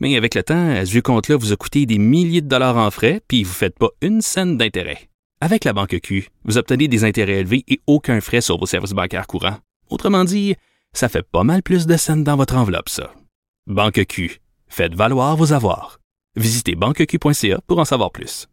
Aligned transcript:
Mais 0.00 0.16
avec 0.16 0.34
le 0.34 0.42
temps, 0.42 0.84
ce 0.84 0.90
vieux 0.90 1.02
compte-là 1.02 1.36
vous 1.36 1.52
a 1.52 1.56
coûté 1.56 1.86
des 1.86 1.98
milliers 1.98 2.40
de 2.40 2.48
dollars 2.48 2.78
en 2.78 2.90
frais, 2.90 3.20
puis 3.28 3.44
vous 3.44 3.50
ne 3.50 3.54
faites 3.54 3.78
pas 3.78 3.90
une 4.00 4.22
scène 4.22 4.56
d'intérêt. 4.56 5.08
Avec 5.42 5.64
la 5.64 5.72
Banque 5.72 5.98
Q, 6.02 6.28
vous 6.44 6.58
obtenez 6.58 6.88
des 6.88 7.04
intérêts 7.04 7.40
élevés 7.40 7.64
et 7.68 7.80
aucun 7.86 8.20
frais 8.20 8.40
sur 8.40 8.58
vos 8.58 8.66
services 8.66 8.92
bancaires 8.92 9.26
courants. 9.26 9.58
Autrement 9.88 10.24
dit, 10.24 10.54
ça 10.92 11.08
fait 11.08 11.22
pas 11.22 11.44
mal 11.44 11.62
plus 11.62 11.86
de 11.86 11.96
scènes 11.96 12.24
dans 12.24 12.36
votre 12.36 12.56
enveloppe, 12.56 12.88
ça. 12.88 13.12
Banque 13.66 14.04
Q. 14.06 14.40
Faites 14.68 14.94
valoir 14.94 15.36
vos 15.36 15.52
avoirs. 15.52 16.00
Visitez 16.36 16.74
banqueq.ca 16.74 17.60
pour 17.66 17.78
en 17.78 17.84
savoir 17.84 18.10
plus. 18.10 18.46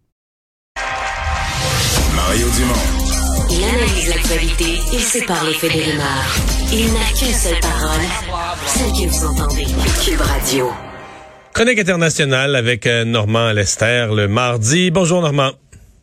Mario 2.16 2.48
Dumont. 2.50 3.08
Il 3.50 3.64
analyse 3.64 4.10
l'actualité 4.10 4.80
et 4.94 5.00
sépare 5.00 5.44
les 5.46 5.54
faits 5.54 5.72
des 5.72 5.84
rumeurs. 5.84 6.36
Il 6.74 6.92
n'a 6.94 7.06
qu'une 7.18 7.34
seule 7.34 7.60
parole, 7.62 8.58
celle 8.66 8.92
que 8.92 9.10
vous 9.10 9.26
entendez. 9.26 9.66
Cube 10.04 10.22
Radio. 10.22 10.87
Chronique 11.58 11.80
internationale 11.80 12.56
avec 12.56 12.86
euh, 12.86 13.04
Normand 13.04 13.52
Lester 13.52 14.10
le 14.16 14.28
mardi. 14.28 14.92
Bonjour 14.92 15.22
Normand. 15.24 15.50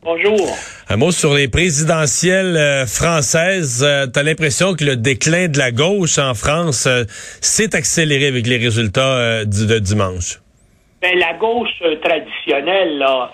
Bonjour. 0.03 0.53
Un 0.89 0.97
mot 0.97 1.11
sur 1.11 1.33
les 1.33 1.47
présidentielles 1.47 2.57
euh, 2.57 2.85
françaises. 2.85 3.81
Euh, 3.87 4.05
T'as 4.05 4.23
l'impression 4.23 4.73
que 4.75 4.83
le 4.83 4.97
déclin 4.97 5.47
de 5.47 5.57
la 5.57 5.71
gauche 5.71 6.17
en 6.17 6.33
France 6.33 6.87
euh, 6.87 7.05
s'est 7.39 7.73
accéléré 7.73 8.27
avec 8.27 8.45
les 8.47 8.57
résultats 8.57 9.45
du- 9.45 9.65
de 9.65 9.79
dimanche? 9.79 10.39
Ben, 11.01 11.17
la 11.17 11.33
gauche 11.35 11.69
traditionnelle, 12.03 12.97
là, 12.97 13.31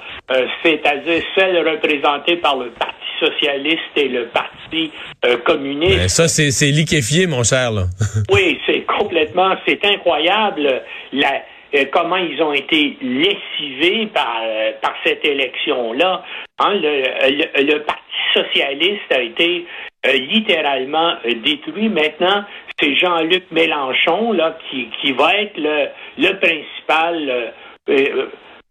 c'est-à-dire 0.61 1.23
celle 1.35 1.57
représentée 1.67 2.35
par 2.35 2.55
le 2.57 2.69
Parti 2.69 2.95
socialiste 3.19 3.79
et 3.95 4.09
le 4.09 4.27
Parti 4.27 4.91
euh, 5.25 5.37
communiste, 5.37 5.97
Ben, 5.97 6.07
ça, 6.09 6.27
c'est 6.27 6.51
c'est 6.51 6.69
liquéfié, 6.69 7.25
mon 7.25 7.43
cher. 7.43 7.71
Là. 7.71 7.85
oui, 8.31 8.59
c'est 8.67 8.81
complètement, 8.99 9.55
c'est 9.65 9.83
incroyable 9.85 10.81
la, 11.13 11.41
euh, 11.75 11.85
comment 11.91 12.17
ils 12.17 12.41
ont 12.41 12.53
été 12.53 12.97
lessivés 13.01 14.07
par, 14.07 14.41
euh, 14.43 14.71
par 14.81 14.93
cette 15.05 15.25
élection-là. 15.25 16.23
Hein, 16.59 16.73
le, 16.75 17.03
le- 17.37 17.73
le 17.73 17.79
Parti 17.83 18.01
socialiste 18.33 19.11
a 19.11 19.21
été 19.21 19.65
euh, 20.05 20.13
littéralement 20.13 21.15
détruit. 21.43 21.89
Maintenant, 21.89 22.43
c'est 22.79 22.95
Jean-Luc 22.95 23.43
Mélenchon 23.51 24.31
là 24.33 24.57
qui, 24.69 24.87
qui 25.01 25.11
va 25.13 25.35
être 25.35 25.57
le, 25.57 25.87
le 26.17 26.39
principal 26.39 27.29
euh, 27.29 27.47
euh, 27.89 28.25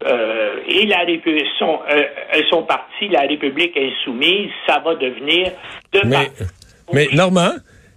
euh, 0.06 0.56
et 0.66 0.86
la 0.86 1.00
République, 1.00 1.46
son, 1.58 1.78
euh, 1.90 2.04
son 2.48 2.62
parti, 2.62 3.08
la 3.08 3.20
République 3.22 3.76
insoumise, 3.76 4.50
ça 4.66 4.78
va 4.78 4.94
devenir 4.94 5.52
de 5.92 6.00
Mais, 6.06 6.30
mais 6.92 7.06
Normand, 7.12 7.52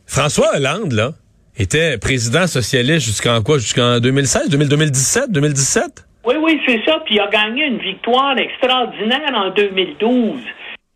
François 0.05 0.49
Hollande, 0.57 0.91
là, 0.91 1.11
était 1.57 1.97
président 1.97 2.47
socialiste 2.47 3.05
jusqu'en 3.05 3.41
quoi? 3.41 3.57
Jusqu'en 3.57 3.99
2016, 3.99 4.49
2017, 4.49 5.31
2017? 5.31 5.83
Oui, 6.25 6.35
oui, 6.41 6.59
c'est 6.65 6.81
ça. 6.85 6.99
Puis 7.05 7.15
il 7.15 7.19
a 7.19 7.27
gagné 7.27 7.65
une 7.65 7.79
victoire 7.79 8.37
extraordinaire 8.37 9.31
en 9.33 9.49
2012. 9.51 10.41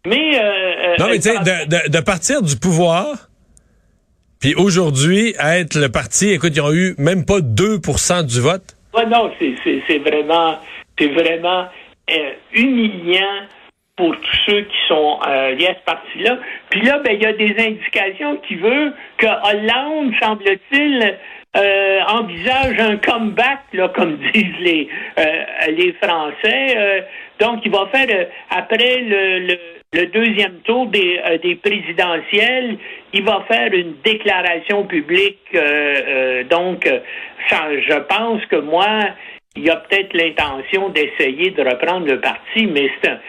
Mais. 0.07 0.39
euh, 0.39 0.95
Non, 0.99 1.05
euh, 1.05 1.09
mais 1.09 1.15
tu 1.19 1.21
sais, 1.23 1.37
de, 1.39 1.69
de- 1.87 1.89
de 1.89 1.99
partir 1.99 2.41
du 2.41 2.55
pouvoir, 2.55 3.29
puis 4.39 4.55
aujourd'hui, 4.55 5.35
être 5.43 5.75
le 5.75 5.89
parti, 5.89 6.29
écoute, 6.29 6.53
ils 6.55 6.61
ont 6.61 6.71
eu 6.71 6.95
même 6.97 7.25
pas 7.25 7.39
2% 7.41 8.23
du 8.25 8.39
vote. 8.39 8.75
Ouais, 8.95 9.05
non, 9.05 9.31
c'est- 9.39 9.55
c'est 9.63 9.81
c'est 9.87 9.97
vraiment, 9.99 10.59
c'est 10.97 11.07
vraiment 11.09 11.67
euh, 12.09 12.31
humiliant 12.53 13.41
pour 13.97 14.15
tous 14.15 14.37
ceux 14.45 14.61
qui 14.61 14.77
sont 14.87 15.19
euh, 15.27 15.51
liés 15.55 15.67
à 15.67 15.73
ce 15.73 15.83
parti-là. 15.85 16.37
Puis 16.69 16.81
là, 16.81 16.99
ben, 16.99 17.13
il 17.13 17.23
y 17.23 17.25
a 17.25 17.33
des 17.33 17.55
indications 17.59 18.37
qui 18.47 18.55
veulent 18.55 18.93
que 19.17 19.25
Hollande, 19.25 20.13
semble-t-il, 20.21 21.17
euh, 21.57 21.99
envisage 22.07 22.79
un 22.79 22.97
comeback, 22.97 23.59
là, 23.73 23.89
comme 23.89 24.17
disent 24.33 24.59
les, 24.59 24.87
euh, 25.17 25.43
les 25.69 25.93
Français. 25.93 26.77
Euh, 26.77 27.01
donc, 27.39 27.61
il 27.65 27.71
va 27.71 27.87
faire, 27.91 28.07
euh, 28.09 28.25
après 28.51 28.99
le, 28.99 29.39
le, 29.39 29.57
le 29.93 30.05
deuxième 30.07 30.59
tour 30.63 30.85
des, 30.87 31.19
euh, 31.25 31.39
des 31.39 31.55
présidentielles, 31.55 32.77
il 33.13 33.23
va 33.23 33.43
faire 33.47 33.73
une 33.73 33.95
déclaration 34.03 34.83
publique. 34.83 35.39
donc, 36.49 36.87
ça, 37.49 37.67
je 37.79 37.97
pense 38.01 38.45
que 38.45 38.57
moi, 38.57 38.87
il 39.57 39.65
y 39.65 39.69
a 39.69 39.75
peut-être 39.77 40.13
l'intention 40.13 40.89
d'essayer 40.89 41.51
de 41.51 41.61
reprendre 41.63 42.07
le 42.07 42.19
parti, 42.21 42.65
mais 42.67 42.89
c'est 43.01 43.09
un, 43.09 43.19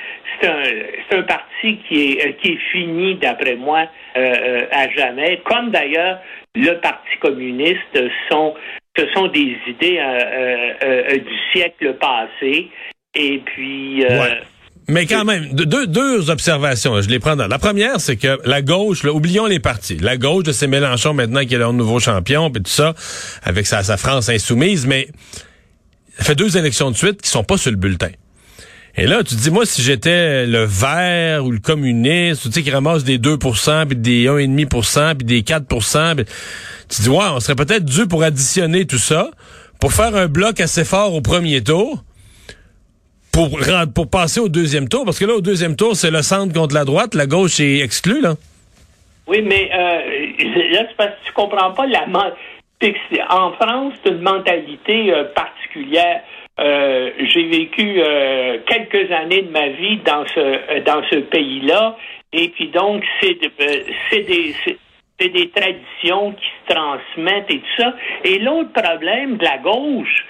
un, 0.49 1.19
un 1.19 1.22
parti 1.22 1.78
qui 1.89 2.12
est, 2.12 2.27
euh, 2.27 2.33
qui 2.41 2.53
est 2.53 2.59
fini, 2.72 3.15
d'après 3.16 3.56
moi, 3.56 3.87
euh, 4.16 4.21
euh, 4.21 4.67
à 4.71 4.88
jamais. 4.91 5.41
Comme 5.44 5.71
d'ailleurs 5.71 6.19
le 6.55 6.72
Parti 6.81 7.11
communiste 7.21 7.99
sont, 8.31 8.55
ce 8.97 9.05
sont 9.15 9.28
des 9.28 9.56
idées 9.69 10.00
du 11.15 11.34
siècle 11.53 11.94
passé. 11.94 12.69
Et 13.15 13.38
puis, 13.44 14.05
Ouais. 14.05 14.41
Mais 14.91 15.05
quand 15.05 15.25
même, 15.27 15.53
de- 15.53 15.65
deux, 15.65 15.87
deux 15.87 16.31
observations, 16.31 16.99
je 17.03 17.11
les 17.11 17.19
prends. 17.19 17.34
La 17.34 17.59
première, 17.59 18.00
c'est 18.00 18.17
que 18.17 18.38
la 18.47 18.62
gauche, 18.62 19.05
oublions 19.05 19.44
les 19.44 19.61
partis. 19.61 19.99
La 19.99 20.17
gauche, 20.17 20.47
c'est 20.53 20.67
Mélenchon 20.67 21.12
maintenant 21.12 21.44
qui 21.44 21.55
est 21.55 21.59
le 21.59 21.71
nouveau 21.72 22.00
champion, 22.00 22.50
puis 22.50 22.62
tout 22.62 22.71
ça, 22.71 22.94
avec 23.44 23.67
sa 23.67 23.83
France 23.99 24.31
insoumise, 24.31 24.87
mais 24.87 25.09
fait 26.25 26.34
deux 26.34 26.56
élections 26.56 26.91
de 26.91 26.97
suite 26.97 27.23
qui 27.23 27.29
sont 27.29 27.45
pas 27.45 27.56
sur 27.56 27.71
le 27.71 27.77
bulletin. 27.77 28.11
Et 28.97 29.06
là, 29.06 29.23
tu 29.23 29.37
dis, 29.37 29.51
moi, 29.51 29.65
si 29.65 29.81
j'étais 29.81 30.45
le 30.45 30.65
vert 30.65 31.45
ou 31.45 31.53
le 31.53 31.61
communiste, 31.61 32.43
tu 32.43 32.51
sais, 32.51 32.62
qui 32.62 32.71
ramasse 32.71 33.05
des 33.05 33.19
2% 33.19 33.87
puis 33.87 33.97
des 33.97 34.27
1,5% 34.27 35.15
puis 35.15 35.25
des 35.25 35.43
4 35.43 35.67
puis 36.17 36.25
tu 36.89 37.03
dis, 37.03 37.09
ouais, 37.09 37.25
on 37.33 37.39
serait 37.39 37.55
peut-être 37.55 37.84
dû 37.84 38.09
pour 38.09 38.25
additionner 38.25 38.87
tout 38.87 38.99
ça, 38.99 39.31
pour 39.81 39.93
faire 39.93 40.17
un 40.17 40.27
bloc 40.27 40.61
assez 40.61 40.84
fort 40.84 41.15
au 41.15 41.21
premier 41.21 41.62
tour, 41.62 42.03
pour, 43.31 43.61
pour 43.95 44.11
passer 44.11 44.41
au 44.41 44.49
deuxième 44.49 44.89
tour, 44.89 45.05
parce 45.05 45.21
que 45.21 45.27
là, 45.27 45.35
au 45.35 45.41
deuxième 45.41 45.77
tour, 45.77 45.95
c'est 45.95 46.11
le 46.11 46.23
centre 46.23 46.53
contre 46.53 46.75
la 46.75 46.85
droite, 46.85 47.15
la 47.15 47.27
gauche 47.27 47.61
est 47.61 47.79
exclue, 47.79 48.21
là. 48.21 48.35
Oui, 49.29 49.43
mais 49.43 49.71
euh, 49.73 50.73
là, 50.73 50.87
c'est 50.89 50.97
parce 50.97 51.11
que 51.11 51.27
tu 51.27 51.33
comprends 51.35 51.73
pas 51.73 51.87
la 51.87 52.06
En 53.31 53.53
France, 53.53 53.93
c'est 54.03 54.11
une 54.11 54.23
mentalité 54.23 55.12
euh, 55.12 55.25
Euh, 55.77 57.11
J'ai 57.21 57.45
vécu 57.49 58.01
euh, 58.03 58.59
quelques 58.67 59.11
années 59.12 59.43
de 59.43 59.51
ma 59.51 59.69
vie 59.69 59.99
dans 59.99 60.27
ce 60.27 60.41
euh, 60.41 60.81
dans 60.84 61.03
ce 61.11 61.17
pays-là, 61.17 61.97
et 62.33 62.49
puis 62.49 62.69
donc 62.69 63.05
c'est 63.21 63.39
c'est 64.11 64.23
des 64.23 64.55
c'est- 64.65 64.79
des 65.21 65.51
traditions 65.51 66.33
qui 66.33 66.47
se 66.47 66.75
transmettent 66.75 67.51
et 67.51 67.59
tout 67.59 67.77
ça. 67.83 67.93
Et 68.25 68.39
l'autre 68.39 68.73
problème 68.73 69.37
de 69.37 69.45
la 69.45 69.59
gauche, 69.59 70.25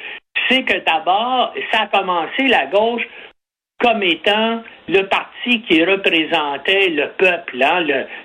c'est 0.48 0.62
que 0.64 0.78
d'abord, 0.84 1.52
ça 1.72 1.82
a 1.82 1.86
commencé 1.88 2.46
la 2.48 2.66
gauche 2.66 3.02
comme 3.80 4.02
étant 4.02 4.62
le 4.88 5.02
parti 5.02 5.62
qui 5.68 5.84
représentait 5.84 6.88
le 6.88 7.08
peuple. 7.18 7.62
Hein? 7.62 7.80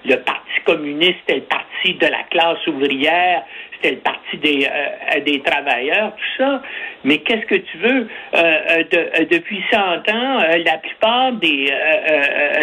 Le, 0.06 0.16
Parti 0.18 0.60
communiste, 0.66 1.16
c'était 1.28 1.40
le 1.42 1.46
parti 1.46 1.94
de 1.96 2.08
la 2.08 2.24
classe 2.32 2.66
ouvrière, 2.68 3.44
le 3.92 3.98
parti 3.98 4.38
des, 4.38 4.66
euh, 4.70 5.20
des 5.22 5.40
travailleurs, 5.42 6.14
tout 6.16 6.44
ça. 6.44 6.62
Mais 7.04 7.20
qu'est-ce 7.20 7.46
que 7.46 7.56
tu 7.56 7.78
veux? 7.78 8.08
Euh, 8.34 8.38
euh, 8.38 8.84
de- 8.92 9.26
depuis 9.26 9.62
100 9.72 9.80
ans, 10.10 10.40
la 10.66 10.78
plupart 10.78 11.34
des, 11.34 11.72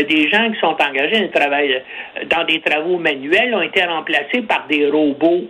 des 0.08 0.31
gens 0.31 0.50
qui 0.50 0.58
sont 0.61 0.76
engagés 0.81 1.31
dans, 2.28 2.44
des 2.44 2.61
travaux 2.61 2.99
manuels 2.99 3.55
ont 3.55 3.62
été 3.62 3.82
remplacés 3.84 4.43
par 4.43 4.67
des 4.69 4.88
robots. 4.88 5.44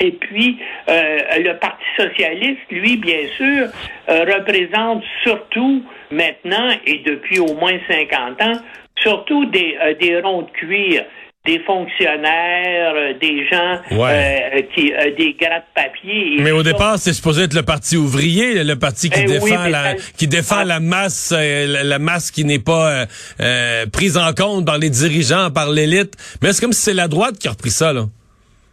Et 0.00 0.10
puis, 0.12 0.58
le 0.88 1.52
Parti 1.54 1.84
socialiste, 1.96 2.60
lui, 2.70 2.96
bien 2.96 3.26
sûr, 3.36 3.68
représente 4.08 5.04
surtout 5.22 5.82
maintenant, 6.10 6.70
et 6.86 6.98
depuis 6.98 7.38
au 7.38 7.54
moins 7.54 7.78
50 7.88 8.42
ans, 8.42 8.60
surtout 8.96 9.44
des, 9.46 9.76
des 10.00 10.20
ronds 10.20 10.42
de 10.42 10.50
cuir, 10.50 11.04
des 11.46 11.60
fonctionnaires, 11.60 12.92
euh, 12.94 13.12
des 13.20 13.46
gens 13.48 13.80
Ouais. 13.98 14.50
euh, 14.56 14.62
qui 14.74 14.92
euh, 14.92 15.14
des 15.16 15.36
gratte-papier. 15.40 16.36
et 16.38 16.42
Mais 16.42 16.50
au 16.50 16.62
départ, 16.62 16.98
c'est 16.98 17.12
supposé 17.12 17.44
être 17.44 17.54
le 17.54 17.62
parti 17.62 17.96
ouvrier, 17.96 18.64
le 18.64 18.76
parti 18.76 19.10
qui 19.10 19.20
Ben 19.20 19.26
défend 19.40 19.66
la 19.68 19.94
qui 20.16 20.26
défend 20.26 20.56
Ah. 20.60 20.64
la 20.64 20.80
masse, 20.80 21.32
euh, 21.36 21.82
la, 21.84 21.98
masse 21.98 22.30
qui 22.30 22.44
n'est 22.44 22.58
pas 22.58 22.90
euh, 22.90 23.06
euh, 23.40 23.86
prise 23.86 24.16
en 24.16 24.32
compte 24.32 24.66
par 24.66 24.78
les 24.78 24.90
dirigeants, 24.90 25.50
par 25.50 25.70
l'élite. 25.70 26.14
Mais 26.42 26.52
c'est 26.52 26.60
comme 26.60 26.72
si 26.72 26.82
c'est 26.82 26.94
la 26.94 27.08
droite 27.08 27.38
qui 27.38 27.48
a 27.48 27.52
repris 27.52 27.70
ça, 27.70 27.92
là. 27.92 28.06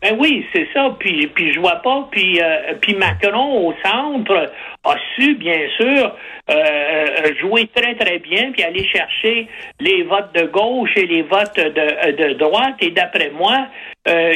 Ben 0.04 0.18
oui, 0.20 0.46
c'est 0.54 0.68
ça. 0.74 0.94
Puis, 1.00 1.28
puis 1.28 1.54
je 1.54 1.62
vois 1.62 1.78
pas. 1.78 2.10
Puis, 2.12 2.42
euh, 2.42 2.74
puis 2.82 2.94
Macron 2.94 3.68
au 3.68 3.74
centre 3.86 4.52
a 4.84 4.96
su, 5.16 5.36
bien 5.36 5.62
sûr, 5.78 6.14
euh, 6.50 6.54
euh, 6.54 7.36
jouer 7.40 7.70
très 7.74 7.96
très 7.96 8.20
bien, 8.20 8.52
puis 8.52 8.64
aller 8.64 8.86
chercher 8.86 9.48
les 9.80 10.04
votes 10.04 10.36
de 10.36 10.46
gauche 10.48 10.92
et 10.98 11.06
les 11.06 11.22
votes 11.22 11.56
de, 11.56 12.12
de 12.12 12.34
droite. 12.34 12.76
Et 12.82 12.90
d'après 12.90 13.30
moi, 13.30 13.68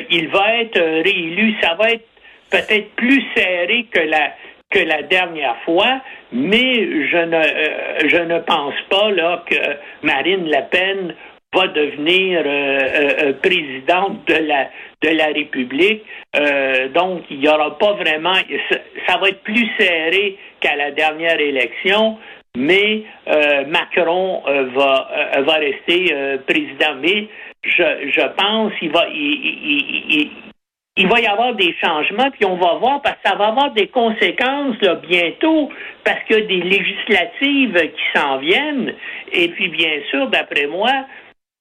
il 0.09 0.29
va 0.29 0.55
être 0.55 0.79
réélu. 0.79 1.53
Ça 1.61 1.73
va 1.73 1.91
être 1.91 2.07
peut-être 2.49 2.89
plus 2.95 3.21
serré 3.35 3.87
que 3.91 3.99
la 3.99 4.31
que 4.69 4.79
la 4.79 5.01
dernière 5.01 5.55
fois, 5.63 6.01
mais 6.31 6.75
je 7.09 7.25
ne 7.25 8.07
je 8.07 8.23
ne 8.23 8.39
pense 8.39 8.75
pas 8.89 9.11
là 9.11 9.43
que 9.45 9.55
Marine 10.01 10.49
Le 10.49 10.69
Pen 10.69 11.13
va 11.53 11.67
devenir 11.67 12.43
présidente 13.41 14.27
de 14.27 14.47
la 14.47 14.69
de 15.01 15.09
la 15.09 15.27
République. 15.27 16.03
Euh, 16.35 16.89
donc, 16.89 17.23
il 17.29 17.39
n'y 17.39 17.47
aura 17.47 17.77
pas 17.77 17.93
vraiment, 17.93 18.33
ça, 19.07 19.17
va 19.17 19.29
être 19.29 19.43
plus 19.43 19.69
serré 19.79 20.37
qu'à 20.59 20.75
la 20.75 20.91
dernière 20.91 21.39
élection, 21.39 22.17
mais 22.55 23.03
euh, 23.27 23.65
Macron 23.67 24.41
euh, 24.47 24.69
va, 24.75 25.09
va 25.41 25.53
rester 25.53 26.13
président. 26.47 26.95
Mais 27.01 27.27
je, 27.63 28.11
je 28.11 28.27
pense 28.35 28.73
qu'il 28.79 28.91
va, 28.91 29.05
il, 29.13 30.31
il, 30.95 31.07
va 31.07 31.19
y 31.19 31.27
avoir 31.27 31.53
des 31.53 31.75
changements, 31.79 32.31
puis 32.31 32.45
on 32.45 32.55
va 32.55 32.73
voir, 32.75 33.01
parce 33.03 33.17
que 33.17 33.29
ça 33.29 33.35
va 33.35 33.47
avoir 33.49 33.71
des 33.73 33.87
conséquences 33.87 34.77
bientôt, 35.07 35.69
parce 36.03 36.23
qu'il 36.23 36.39
y 36.39 36.41
a 36.41 36.45
des 36.45 36.61
législatives 36.61 37.91
qui 37.91 38.19
s'en 38.19 38.37
viennent. 38.39 38.95
Et 39.31 39.49
puis, 39.49 39.67
bien 39.67 39.99
sûr, 40.09 40.27
d'après 40.27 40.65
moi, 40.65 41.05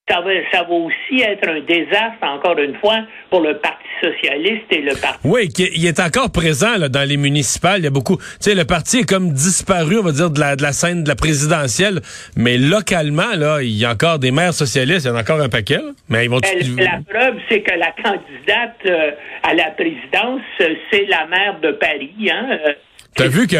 ça 0.08 0.20
va, 0.20 0.30
ça 0.52 0.62
va 0.62 0.74
aussi 0.74 1.20
être 1.20 1.48
un 1.48 1.60
désastre, 1.60 2.22
encore 2.22 2.58
une 2.58 2.76
fois, 2.76 2.98
pour 3.28 3.40
le 3.40 3.58
Parti 3.58 3.84
socialiste 4.00 4.66
et 4.70 4.82
le 4.82 4.94
Parti... 4.94 5.18
Oui, 5.24 5.48
il 5.58 5.84
est 5.84 5.98
encore 5.98 6.30
présent 6.30 6.76
là, 6.78 6.88
dans 6.88 7.08
les 7.08 7.16
municipales. 7.16 7.80
Il 7.80 7.84
y 7.84 7.88
a 7.88 7.90
beaucoup... 7.90 8.16
Tu 8.16 8.24
sais, 8.40 8.54
le 8.54 8.64
parti 8.64 8.98
est 8.98 9.08
comme 9.08 9.32
disparu, 9.32 9.98
on 9.98 10.02
va 10.02 10.12
dire, 10.12 10.30
de 10.30 10.38
la, 10.38 10.54
de 10.54 10.62
la 10.62 10.72
scène 10.72 11.02
de 11.02 11.08
la 11.08 11.16
présidentielle. 11.16 12.00
Mais 12.36 12.56
localement, 12.56 13.34
là, 13.34 13.62
il 13.62 13.76
y 13.76 13.84
a 13.84 13.90
encore 13.90 14.18
des 14.20 14.30
maires 14.30 14.54
socialistes, 14.54 15.06
il 15.06 15.08
y 15.08 15.10
en 15.10 15.16
a 15.16 15.22
encore 15.22 15.40
un 15.40 15.48
paquet. 15.48 15.80
Mais 16.08 16.24
ils 16.24 16.30
vont... 16.30 16.40
La 16.76 17.00
preuve, 17.08 17.36
c'est 17.48 17.62
que 17.62 17.76
la 17.76 17.90
candidate 17.92 18.76
euh, 18.86 19.10
à 19.42 19.54
la 19.54 19.70
présidence, 19.70 20.42
c'est 20.58 21.06
la 21.08 21.26
maire 21.26 21.58
de 21.60 21.72
Paris. 21.72 22.14
Hein? 22.30 22.58
Euh, 22.64 22.72
T'as 23.16 23.28
vu 23.28 23.46
que 23.46 23.56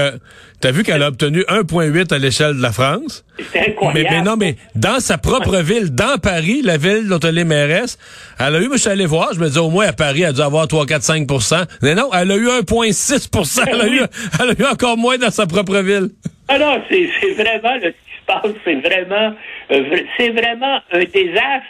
T'as 0.60 0.70
vu 0.70 0.82
qu'elle 0.82 1.02
a 1.02 1.08
obtenu 1.08 1.40
1,8 1.40 2.14
à 2.14 2.18
l'échelle 2.18 2.56
de 2.56 2.62
la 2.62 2.72
France? 2.72 3.24
C'est 3.52 3.68
incroyable. 3.68 4.08
Mais, 4.10 4.22
non, 4.22 4.36
mais 4.36 4.56
dans 4.74 5.00
sa 5.00 5.18
propre 5.18 5.58
ville, 5.58 5.94
dans 5.94 6.18
Paris, 6.18 6.62
la 6.62 6.78
ville 6.78 7.08
dont 7.08 7.18
elle 7.20 7.36
est 7.36 7.44
mairesse, 7.44 7.98
elle 8.38 8.54
a 8.56 8.60
eu, 8.60 8.68
je 8.72 8.78
suis 8.78 8.88
allé 8.88 9.04
voir, 9.04 9.34
je 9.34 9.40
me 9.40 9.48
disais 9.48 9.60
au 9.60 9.68
moins 9.68 9.86
à 9.86 9.92
Paris, 9.92 10.22
elle 10.22 10.30
a 10.30 10.32
dû 10.32 10.40
avoir 10.40 10.66
3, 10.66 10.86
4, 10.86 11.02
5% 11.02 11.64
Mais 11.82 11.94
non, 11.94 12.08
elle 12.14 12.30
a 12.30 12.36
eu 12.36 12.48
1,6 12.48 13.64
elle, 13.66 13.80
a 13.80 13.88
eu, 13.88 14.00
elle 14.40 14.50
a 14.50 14.52
eu 14.58 14.72
encore 14.72 14.96
moins 14.96 15.18
dans 15.18 15.30
sa 15.30 15.46
propre 15.46 15.76
ville. 15.80 16.08
Ah 16.48 16.58
non, 16.58 16.82
c'est 16.88 17.04
vraiment 17.34 17.74
ce 17.82 17.88
qui 17.88 17.92
se 17.92 18.26
passe, 18.26 18.52
c'est 18.64 18.76
vraiment, 18.76 19.34
euh, 19.72 19.98
c'est 20.16 20.30
vraiment 20.30 20.80
un 20.90 21.04
désastre. 21.04 21.66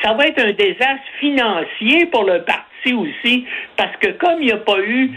ça 0.00 0.12
va 0.14 0.28
être 0.28 0.38
un 0.38 0.52
désastre 0.52 1.02
financier 1.18 2.06
pour 2.06 2.22
le 2.22 2.42
parti 2.42 2.67
aussi, 2.86 3.46
parce 3.76 3.96
que 3.96 4.08
comme 4.12 4.40
il 4.40 4.46
n'y 4.46 4.52
a 4.52 4.56
pas 4.58 4.80
eu 4.80 5.10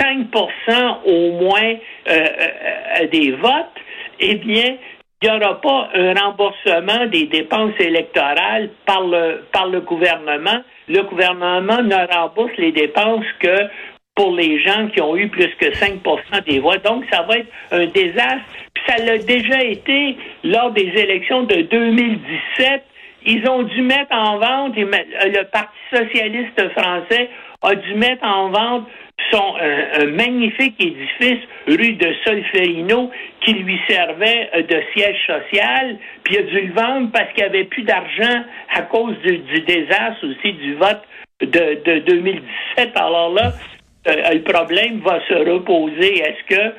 5% 0.00 0.98
au 1.04 1.32
moins 1.32 1.74
euh, 2.08 2.10
euh, 2.10 3.06
des 3.08 3.32
votes, 3.32 3.80
eh 4.20 4.34
bien, 4.36 4.76
il 5.20 5.28
n'y 5.28 5.36
aura 5.36 5.60
pas 5.60 5.90
un 5.94 6.14
remboursement 6.14 7.06
des 7.06 7.26
dépenses 7.26 7.78
électorales 7.80 8.70
par 8.86 9.02
le, 9.02 9.44
par 9.52 9.66
le 9.66 9.80
gouvernement. 9.80 10.62
Le 10.88 11.02
gouvernement 11.02 11.82
ne 11.82 12.14
rembourse 12.14 12.56
les 12.56 12.72
dépenses 12.72 13.26
que 13.40 13.68
pour 14.14 14.34
les 14.34 14.60
gens 14.60 14.88
qui 14.88 15.00
ont 15.00 15.16
eu 15.16 15.28
plus 15.28 15.54
que 15.60 15.66
5% 15.66 16.44
des 16.44 16.58
voix. 16.58 16.78
Donc, 16.78 17.04
ça 17.10 17.22
va 17.22 17.38
être 17.38 17.48
un 17.70 17.86
désastre. 17.86 18.46
Puis 18.74 18.84
ça 18.86 18.96
l'a 19.04 19.18
déjà 19.18 19.62
été 19.62 20.16
lors 20.44 20.72
des 20.72 20.88
élections 20.96 21.44
de 21.44 21.62
2017 21.62 22.82
ils 23.24 23.48
ont 23.48 23.62
dû 23.62 23.82
mettre 23.82 24.14
en 24.14 24.38
vente, 24.38 24.76
le 24.76 25.42
Parti 25.50 25.78
socialiste 25.92 26.68
français 26.70 27.30
a 27.62 27.74
dû 27.74 27.94
mettre 27.94 28.24
en 28.24 28.50
vente 28.50 28.88
son 29.30 29.54
un, 29.60 30.06
magnifique 30.06 30.76
édifice 30.78 31.44
rue 31.66 31.94
de 31.94 32.14
Solferino 32.24 33.10
qui 33.40 33.54
lui 33.54 33.78
servait 33.88 34.48
euh, 34.54 34.62
de 34.62 34.80
siège 34.94 35.18
social, 35.26 35.96
puis 36.22 36.36
il 36.36 36.38
a 36.38 36.42
dû 36.42 36.60
le 36.68 36.72
vendre 36.72 37.10
parce 37.12 37.32
qu'il 37.32 37.44
n'y 37.44 37.50
avait 37.50 37.64
plus 37.64 37.82
d'argent 37.82 38.44
à 38.74 38.82
cause 38.82 39.16
du, 39.24 39.60
désastre 39.60 40.24
aussi 40.24 40.52
du 40.54 40.74
vote 40.74 41.02
de, 41.40 41.82
de 41.84 41.98
2017. 42.00 42.92
Alors 42.96 43.34
là, 43.34 43.52
euh, 44.06 44.34
le 44.34 44.42
problème 44.42 45.00
va 45.00 45.20
se 45.28 45.34
reposer. 45.34 46.20
Est-ce 46.20 46.54
que 46.54 46.60
euh, 46.60 46.70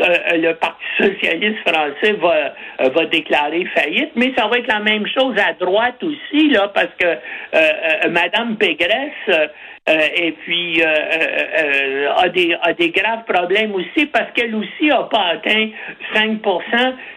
le 0.00 0.52
Parti 0.54 0.84
socialiste 0.98 1.58
français 1.66 2.12
va, 2.20 2.54
euh, 2.80 2.88
va 2.88 3.04
déclarer 3.06 3.64
faillite, 3.74 4.10
mais 4.16 4.32
ça 4.36 4.46
va 4.46 4.58
être 4.58 4.66
la 4.66 4.80
même 4.80 5.06
chose 5.06 5.34
à 5.38 5.52
droite 5.54 6.02
aussi, 6.02 6.48
là, 6.48 6.68
parce 6.68 6.94
que 6.98 7.06
euh, 7.06 8.10
Madame 8.10 8.56
Pégresse 8.56 9.50
et 9.88 10.32
puis 10.44 10.82
a 10.84 12.28
des 12.28 12.56
a 12.62 12.72
des 12.74 12.90
graves 12.90 13.24
problèmes 13.26 13.74
aussi 13.74 14.06
parce 14.06 14.30
qu'elle 14.34 14.54
aussi 14.54 14.86
n'a 14.86 15.02
pas 15.04 15.24
atteint 15.32 15.68
5% 16.14 16.38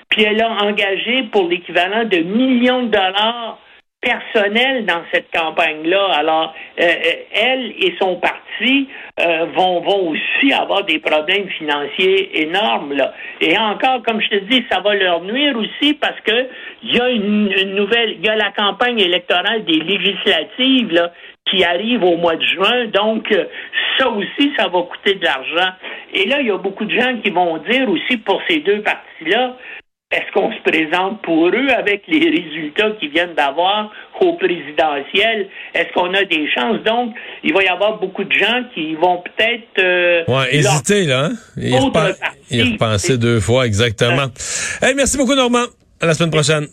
puis 0.10 0.24
elle 0.24 0.42
a 0.42 0.50
engagé 0.50 1.24
pour 1.24 1.48
l'équivalent 1.48 2.06
de 2.06 2.18
millions 2.20 2.84
de 2.84 2.88
dollars 2.88 3.60
personnels 4.04 4.86
dans 4.86 5.02
cette 5.14 5.32
campagne-là. 5.32 6.06
Alors, 6.14 6.54
elle 6.78 7.72
et 7.80 7.96
son 8.00 8.18
parti 8.18 8.88
euh, 9.20 9.46
vont, 9.56 9.82
vont 9.82 10.10
aussi 10.10 10.54
avoir 10.54 10.84
des 10.86 11.00
problèmes 11.00 11.48
financiers 11.50 12.42
énormes. 12.42 12.94
Là. 12.94 13.14
Et 13.42 13.58
encore, 13.58 14.02
comme 14.04 14.22
je 14.22 14.30
te 14.30 14.36
dis, 14.46 14.66
ça 14.72 14.80
va 14.80 14.96
leur 14.96 15.22
nuire 15.22 15.56
aussi 15.58 15.94
parce 15.94 16.20
que 16.22 16.48
il 16.84 16.96
y 16.96 17.00
a 17.00 17.10
une, 17.10 17.76
nouvelle, 17.76 18.16
il 18.20 18.26
y 18.26 18.30
a 18.30 18.36
la 18.36 18.52
campagne 18.52 19.00
électorale 19.00 19.66
des 19.66 19.80
législatives 19.80 20.92
là, 20.92 21.12
qui 21.50 21.64
arrive 21.64 22.04
au 22.04 22.18
mois 22.18 22.36
de 22.36 22.44
juin. 22.44 22.86
Donc, 22.88 23.32
euh, 23.32 23.46
ça 23.98 24.10
aussi, 24.10 24.52
ça 24.58 24.68
va 24.68 24.82
coûter 24.82 25.16
de 25.16 25.24
l'argent. 25.24 25.74
Et 26.14 26.28
là, 26.28 26.42
il 26.42 26.48
y 26.48 26.52
a 26.52 26.58
beaucoup 26.58 26.86
de 26.86 27.00
gens 27.00 27.18
qui 27.24 27.30
vont 27.30 27.58
dire 27.70 27.90
aussi 27.90 28.18
pour 28.18 28.42
ces 28.48 28.60
deux 28.60 28.82
partis-là, 28.82 29.58
est-ce 30.14 30.32
qu'on 30.32 30.52
se 30.52 30.62
présente 30.62 31.22
pour 31.24 31.48
eux 31.48 31.70
avec 31.76 32.04
les 32.08 32.30
résultats 32.30 32.92
qu'ils 33.00 33.10
viennent 33.10 33.34
d'avoir 33.34 33.92
au 34.22 34.34
présidentiel? 34.34 35.50
Est-ce 35.74 35.92
qu'on 35.94 36.14
a 36.14 36.24
des 36.24 36.48
chances? 36.54 36.84
Donc, 36.84 37.16
il 37.44 37.52
va 37.52 37.64
y 37.64 37.68
avoir 37.68 38.00
beaucoup 38.00 38.24
de 38.24 38.32
gens 38.32 38.64
qui 38.76 38.94
vont 38.94 39.24
peut-être... 39.24 39.80
Euh, 39.80 40.24
ouais, 40.28 40.56
hésiter, 40.56 41.06
là. 41.06 41.26
Hein? 41.26 41.32
Y, 41.58 42.62
repenser 42.62 43.18
deux 43.18 43.40
fois, 43.40 43.66
exactement. 43.66 44.28
Hey, 44.84 44.94
merci 44.94 45.18
beaucoup, 45.18 45.34
Normand. 45.36 45.66
À 46.00 46.06
la 46.06 46.14
semaine 46.14 46.32
prochaine. 46.32 46.68